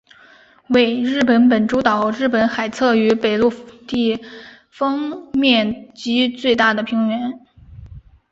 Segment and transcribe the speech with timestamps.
[0.69, 3.51] 为日本本州岛日本海侧与北陆
[3.87, 4.19] 地
[4.71, 7.39] 方面积最大的平原。